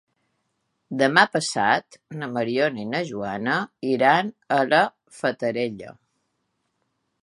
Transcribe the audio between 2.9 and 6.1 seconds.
na Joana iran a la Fatarella.